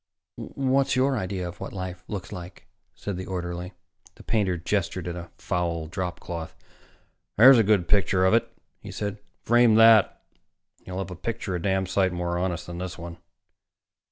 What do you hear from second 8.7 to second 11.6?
he said. "Frame that, and you'll have a picture